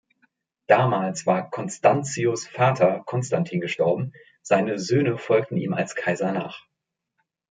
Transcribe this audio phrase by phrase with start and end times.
[0.65, 6.65] Damals war Constantius’ Vater Konstantin gestorben, seine Söhne folgten ihm als Kaiser nach.